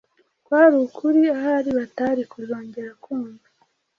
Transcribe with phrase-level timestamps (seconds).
[0.45, 3.47] Kwari ukuri ahari batari kuzongera kumva